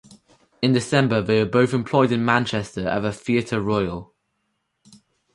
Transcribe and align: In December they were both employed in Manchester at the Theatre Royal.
In 0.63 0.73
December 0.73 1.21
they 1.21 1.37
were 1.37 1.47
both 1.47 1.75
employed 1.75 2.11
in 2.11 2.25
Manchester 2.25 2.87
at 2.87 3.01
the 3.01 3.13
Theatre 3.13 3.61
Royal. 3.61 4.15